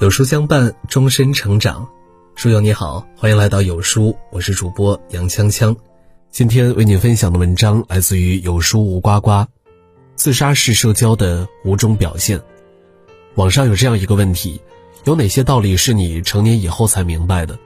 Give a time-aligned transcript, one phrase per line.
[0.00, 1.86] 有书相伴，终身成长。
[2.34, 5.76] 书友你好，欢迎来到有书，我是主播杨锵锵。
[6.30, 9.44] 今天为你分享的文章来自于有书吴呱呱，
[10.14, 12.40] 自杀式社交的五种表现。
[13.34, 14.60] 网上有这样一个问题：
[15.04, 17.58] 有哪些道理是你成年以后才明白的？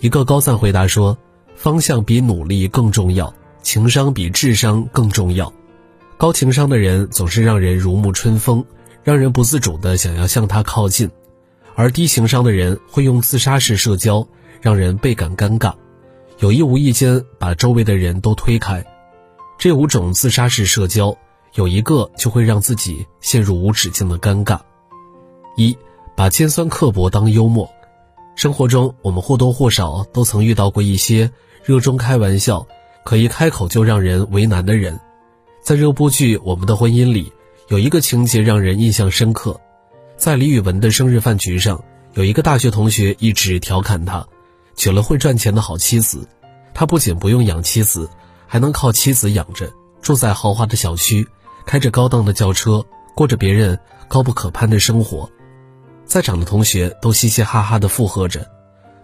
[0.00, 1.16] 一个高赞回答说：
[1.54, 3.32] 方向比努力更重要，
[3.62, 5.52] 情商比智商更重要。
[6.18, 8.64] 高情商的人总是让人如沐春风，
[9.04, 11.10] 让人不自主的想要向他靠近。
[11.74, 14.26] 而低情商的人会用自杀式社交，
[14.62, 15.74] 让人倍感尴尬，
[16.38, 18.82] 有意无意间把周围的人都推开。
[19.58, 21.14] 这五种自杀式社交，
[21.52, 24.58] 有一个就会让自己陷入无止境的尴尬。
[25.58, 25.76] 一，
[26.16, 27.70] 把尖酸刻薄当幽默。
[28.36, 31.30] 生活中，我们或多或少都曾遇到过一些
[31.62, 32.66] 热衷开玩笑，
[33.04, 34.98] 可一开口就让人为难的人。
[35.66, 37.32] 在热播剧《我们的婚姻》里，
[37.66, 39.60] 有一个情节让人印象深刻。
[40.16, 41.82] 在李宇文的生日饭局上，
[42.14, 44.24] 有一个大学同学一直调侃他，
[44.76, 46.28] 娶了会赚钱的好妻子，
[46.72, 48.08] 他不仅不用养妻子，
[48.46, 49.68] 还能靠妻子养着，
[50.00, 51.26] 住在豪华的小区，
[51.66, 52.86] 开着高档的轿车，
[53.16, 55.28] 过着别人高不可攀的生活。
[56.04, 58.48] 在场的同学都嘻嘻哈哈地附和着，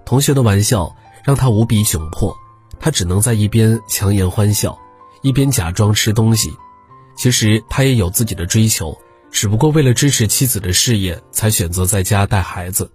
[0.05, 2.37] 同学的玩笑让他无比窘迫，
[2.79, 4.79] 他只能在一边强颜欢笑，
[5.23, 6.53] 一边假装吃东西。
[7.17, 8.97] 其实他也有自己的追求。
[9.31, 12.91] 只不过为了支持妻子的事业，才选择在家带孩子。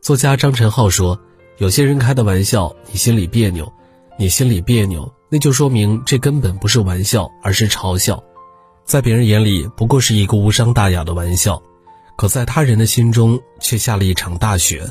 [0.00, 1.20] 作家张晨浩说
[1.58, 3.70] ：“有些人开的玩笑，你心里别扭，
[4.18, 8.24] 你心里别扭，那就说明这根本不是玩笑，而是嘲笑。
[8.86, 11.62] 在别人眼里不过是一个无伤大雅的玩笑，
[12.16, 14.90] 可在他人的心中却下了一场大雪。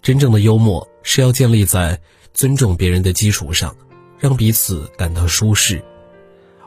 [0.00, 2.00] 真正的幽默是要建立在
[2.32, 3.74] 尊重别人的基础上，
[4.18, 5.82] 让彼此感到舒适，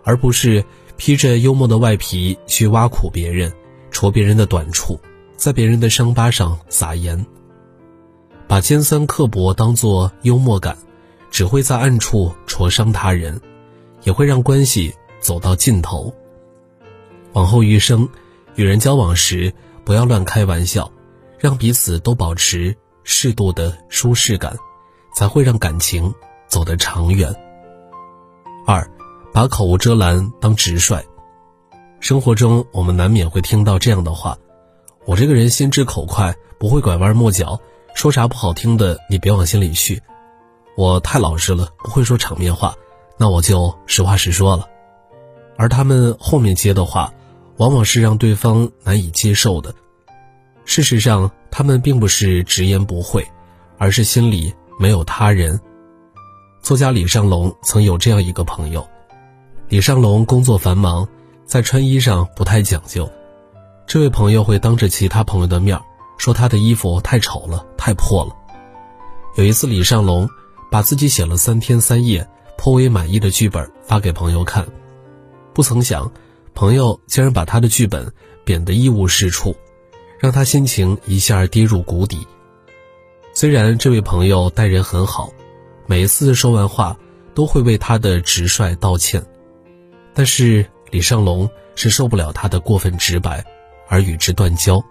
[0.03, 0.63] 而不是。”
[0.99, 3.53] 披着幽默的外皮去挖苦别人，
[3.91, 4.99] 戳别人的短处，
[5.35, 7.23] 在别人的伤疤上撒盐，
[8.47, 10.75] 把尖酸刻薄当作幽默感，
[11.29, 13.39] 只会在暗处戳伤他人，
[14.01, 16.11] 也会让关系走到尽头。
[17.33, 18.09] 往后余生，
[18.55, 19.53] 与人交往时
[19.85, 20.91] 不要乱开玩笑，
[21.37, 24.57] 让彼此都保持适度的舒适感，
[25.13, 26.11] 才会让感情
[26.47, 27.33] 走得长远。
[28.65, 28.89] 二。
[29.33, 31.05] 把口无遮拦当直率，
[31.99, 34.35] 生活中我们难免会听到这样的话
[35.05, 37.59] ：“我这个人心直口快，不会拐弯抹角，
[37.93, 40.01] 说啥不好听的你别往心里去。
[40.75, 42.73] 我太老实了，不会说场面话，
[43.19, 44.67] 那我就实话实说了。”
[45.55, 47.13] 而他们后面接的话，
[47.57, 49.71] 往往是让对方难以接受的。
[50.65, 53.27] 事实上，他们并不是直言不讳，
[53.77, 55.61] 而是心里没有他人。
[56.61, 58.85] 作家李尚龙曾有这样一个朋友。
[59.69, 61.07] 李尚龙工作繁忙，
[61.45, 63.09] 在穿衣上不太讲究。
[63.85, 65.79] 这位朋友会当着其他朋友的面
[66.17, 68.35] 说他的衣服太丑了、太破了。
[69.35, 70.29] 有一次，李尚龙
[70.69, 74.67] 把自己写了三天三夜、颇为满意的剧本发给朋友看，
[75.53, 76.11] 不曾想，
[76.53, 78.11] 朋友竟然把他的剧本
[78.43, 79.55] 贬得一无是处，
[80.19, 82.27] 让他心情一下跌入谷底。
[83.33, 85.31] 虽然这位朋友待人很好，
[85.87, 86.95] 每一次说完话
[87.33, 89.25] 都会为他的直率道歉。
[90.13, 93.43] 但是李尚龙是受不了他的过分直白，
[93.87, 94.83] 而与之断交。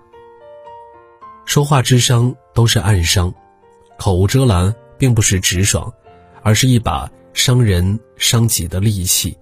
[1.44, 3.32] 说话之伤都是暗伤，
[3.98, 5.92] 口无遮拦并不是直爽，
[6.42, 9.36] 而是一把伤人伤己的利器。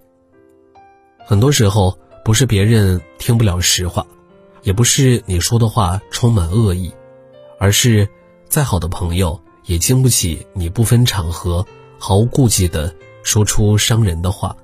[1.25, 4.05] 很多时候不是别人听不了实话，
[4.61, 6.91] 也不是你说的话充满恶意，
[7.59, 8.07] 而是
[8.47, 11.65] 再好的朋友也经不起你不分场合、
[11.97, 12.93] 毫无顾忌的
[13.23, 14.55] 说出伤人的话。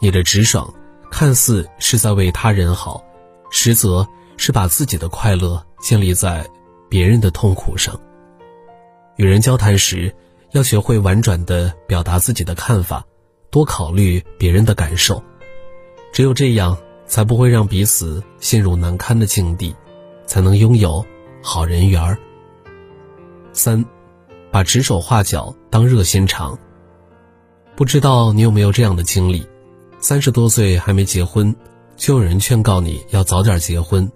[0.00, 0.72] 你的直爽，
[1.10, 3.04] 看似是在为他人好，
[3.50, 6.48] 实则是把自己的快乐建立在
[6.88, 7.98] 别人的痛苦上。
[9.16, 10.14] 与人交谈时，
[10.52, 13.04] 要学会婉转地表达自己的看法，
[13.50, 15.22] 多考虑别人的感受，
[16.12, 19.74] 只有这样，才不会让彼此陷入难堪的境地，
[20.26, 21.04] 才能拥有
[21.42, 22.16] 好人缘儿。
[23.52, 23.84] 三，
[24.50, 26.58] 把指手画脚当热心肠。
[27.76, 29.46] 不知道你有没有这样的经历？
[30.00, 31.54] 三十多岁还没结婚，
[31.96, 34.10] 就有人劝告你要早点结婚，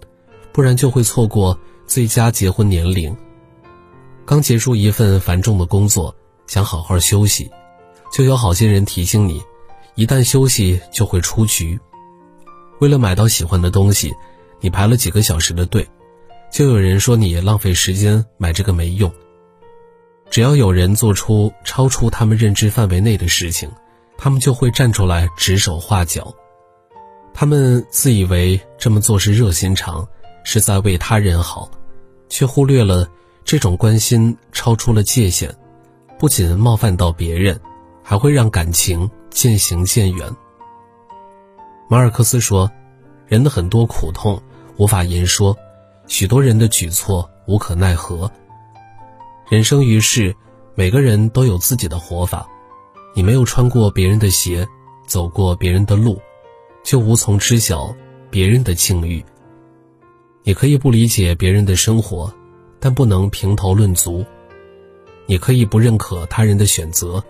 [0.51, 3.15] 不然就会错过最佳结婚年龄。
[4.25, 6.15] 刚结束一份繁重的工作，
[6.47, 7.51] 想好好休息，
[8.11, 9.41] 就有好心人提醒你，
[9.95, 11.77] 一旦休息就会出局。
[12.79, 14.13] 为了买到喜欢的东西，
[14.61, 15.85] 你排了几个小时的队，
[16.51, 19.13] 就有人说你浪费时间买这个没用。
[20.33, 23.69] 只要有人做出超出他们认知范围内的事情。
[24.17, 26.33] 他们就会站出来指手画脚，
[27.35, 30.07] 他们自以为这么做是热心肠，
[30.43, 31.69] 是在为他人好，
[32.29, 33.07] 却忽略了
[33.43, 35.53] 这种关心超出了界限，
[36.17, 37.59] 不仅冒犯到别人，
[38.01, 40.27] 还会让感情渐行渐远。
[41.87, 42.71] 马尔克斯说
[43.27, 44.41] ：“人的很多苦痛
[44.77, 45.55] 无法言说，
[46.07, 48.31] 许多人的举措无可奈何。
[49.53, 50.35] 人生于世，
[50.73, 52.49] 每个人都有自己的活法。
[53.13, 54.67] 你没有穿过别人的鞋，
[55.05, 56.19] 走过别人的路。”
[56.83, 57.95] 就无从知晓
[58.31, 59.23] 别人的境遇。
[60.41, 62.33] 你可以不理解别人的生活，
[62.79, 64.25] 但不能评头论足；
[65.27, 67.23] 你可以不认可他人的选择，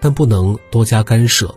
[0.00, 1.54] 但不能多加干涉。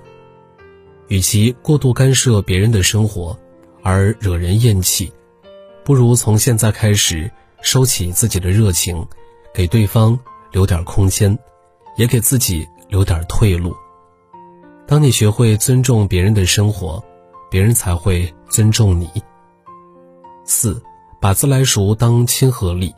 [1.08, 3.40] 与其过度干涉别人的生活
[3.84, 5.14] 而惹人厌弃，
[5.86, 7.32] 不如从现在开始
[7.62, 9.08] 收起自己的热情，
[9.54, 10.20] 给对方
[10.52, 11.38] 留点空间，
[11.98, 13.76] 也给自己留点退路。
[14.88, 17.04] 当你学会尊重别人的生活。
[17.52, 19.10] 别人才会尊重你。
[20.46, 20.80] 四，
[21.20, 22.94] 把自来熟当亲和力。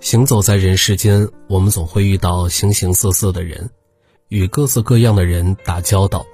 [0.00, 3.70] 行走在人世间，我们总会遇到形形色色的人，
[4.30, 6.26] 与各色各样的人打交道。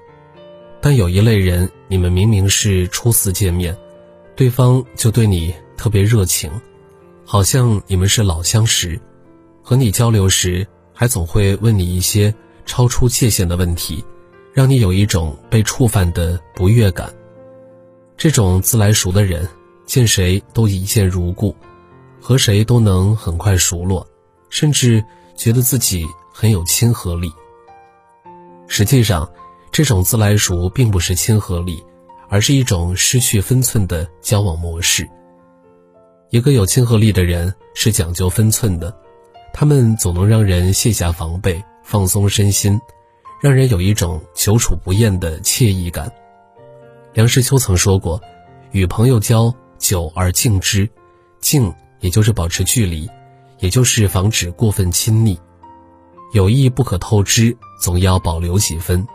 [0.81, 3.77] 但有一类人，你们明明是初次见面，
[4.35, 6.51] 对方就对你特别热情，
[7.27, 8.99] 好像你们是老相识。
[9.67, 12.33] 和你交流时，还总会问你一些
[12.67, 14.05] 超出界限的问题，
[14.53, 17.11] 让你有一种被触犯的不悦感。
[18.15, 19.49] 这种自来熟的人，
[19.87, 21.57] 见谁都一见如故，
[22.21, 24.07] 和谁都能很快熟络，
[24.51, 25.03] 甚至
[25.35, 27.33] 觉得自己很有亲和力。
[28.69, 29.27] 实际上，
[29.73, 31.83] 这种自来熟并不是亲和力，
[32.29, 35.09] 而是一种失去分寸的交往模式。
[36.29, 38.95] 一个有亲和力的人是讲究分寸的，
[39.57, 42.79] 他们总能让人卸下防备，放松身心，
[43.41, 46.13] 让人有一种久处不厌的惬意感。
[47.13, 48.21] 梁实秋曾说过
[48.73, 50.91] ：“与朋友交，久而敬之，
[51.41, 53.09] 敬也就是保持距离，
[53.61, 55.39] 也就是防止过分亲密。
[56.33, 59.07] 友谊不可透支，总要保留几分。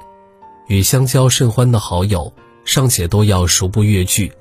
[0.70, 2.32] 与相交甚欢的好友，
[2.64, 4.32] 尚且都要熟不越距，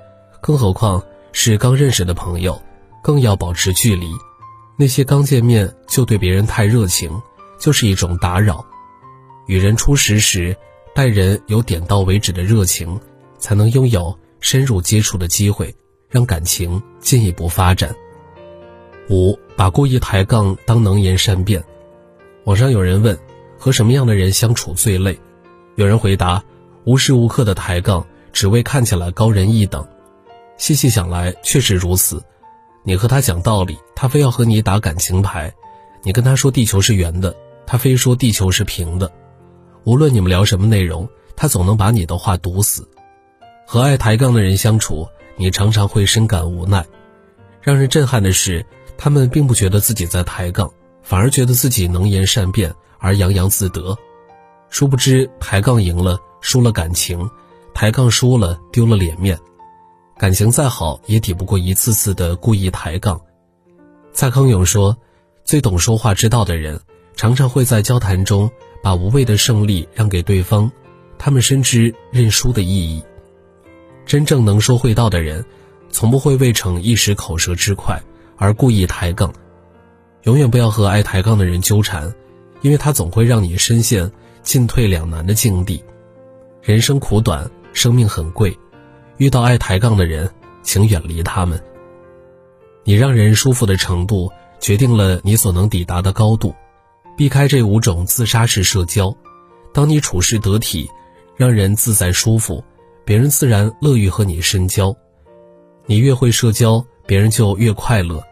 [0.41, 1.03] 更何况
[1.33, 2.63] 是刚认识的朋友，
[3.03, 4.07] 更要保持距离。
[4.79, 7.21] 那些刚见面就对别人太热情，
[7.59, 8.65] 就是一种打扰。
[9.47, 10.57] 与人初识时，
[10.95, 12.99] 待人有点到为止的热情。”
[13.41, 15.73] 才能拥有深入接触的机会，
[16.09, 17.95] 让感情进一步发展。
[19.09, 21.63] 五，把故意抬杠当能言善辩。
[22.43, 23.17] 网上有人问，
[23.57, 25.17] 和什么样的人相处最累？
[25.77, 26.43] 有人回答，
[26.83, 29.87] 无时无刻的抬杠，只为看起来高人一等。
[30.57, 32.21] 细细想来，确实如此。
[32.89, 35.51] 你和他讲道理，他非要和你打感情牌；
[36.03, 37.37] 你跟他说地球是圆的，
[37.67, 39.13] 他非说地球是平的。
[39.85, 41.07] 无论你们聊什么内容，
[41.37, 42.89] 他总能把你的话堵死。
[43.67, 45.07] 和爱抬杠的人相处，
[45.37, 46.83] 你常常会深感无奈。
[47.61, 48.65] 让人震撼的是，
[48.97, 53.95] 他们并不觉得自己在抬杠，反而觉得自己能言善辩而洋洋自得。
[54.71, 57.21] 殊不知，抬杠赢了，输了感情；
[57.75, 59.39] 抬杠输了，丢了脸面。
[60.19, 63.21] 感情再好，也抵不过一次次的故意抬杠。
[64.13, 64.97] 蔡康永说
[65.47, 66.81] ：“最懂说话之道的人，
[67.15, 68.51] 常常会在交谈中
[68.83, 70.73] 把无谓的胜利让给对方，
[71.19, 73.01] 他们深知认输的意义。”
[74.05, 75.45] 真正能说会道的人，
[75.89, 78.03] 从不会为逞一时口舌之快
[78.37, 79.33] 而故意抬杠。
[80.25, 82.13] 永远不要和爱抬杠的人纠缠，
[82.61, 84.11] 因为他总会让你深陷
[84.43, 85.85] 进退两难的境地。
[86.61, 88.59] 人生苦短，生命很贵，
[89.19, 90.31] 遇到爱抬杠的人，
[90.63, 91.61] 请远离他们。
[92.85, 96.55] 你让人舒服的程度，决定了你所能抵达的高度。
[97.17, 99.15] 避开这五种自杀式社交，
[99.73, 100.89] 当你处事得体，
[101.37, 102.63] 让人自在舒服。
[103.05, 104.95] 别人自然乐于和你深交，
[105.87, 108.23] 你越会社交，别人就越快乐，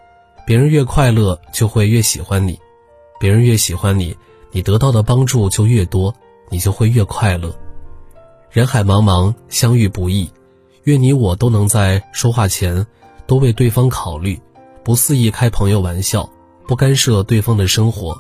[0.47, 2.61] 别人越快乐就会越喜欢你，
[3.19, 4.14] 别人越喜欢你，
[4.52, 6.14] 你得到的帮助就越多，
[6.50, 7.57] 你就会越快乐。
[8.50, 10.31] 人海茫茫，相遇不易，
[10.87, 12.87] 愿你我都能在说话前
[13.26, 14.40] 多为对方考虑，
[14.85, 16.28] 不肆意开朋友玩笑，
[16.69, 18.16] 不干涉对方的生活，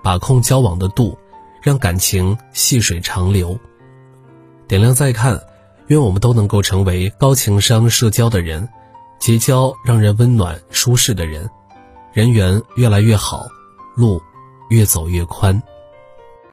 [0.00, 1.18] 把控交往的度，
[1.60, 3.58] 让感情细水长流。
[4.68, 5.40] 点亮再看。
[5.88, 8.66] 愿我们都能够成为高情商社交的人，
[9.18, 11.50] 结交让人温暖舒适的人，
[12.14, 13.46] 人缘越来越好，
[13.94, 14.18] 路
[14.70, 15.62] 越走越宽。